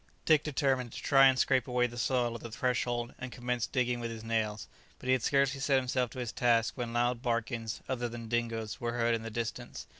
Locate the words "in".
9.13-9.21